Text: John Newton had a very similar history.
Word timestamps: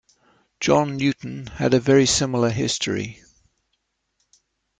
John 0.59 0.97
Newton 0.97 1.45
had 1.45 1.75
a 1.75 1.79
very 1.79 2.07
similar 2.07 2.49
history. 2.49 3.21